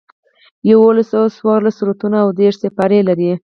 یوسلو 0.69 1.23
څوارلس 1.37 1.75
سورتونه 1.79 2.17
او 2.23 2.29
دېرش 2.39 2.55
سپارې 2.63 2.99
لري. 3.09 3.31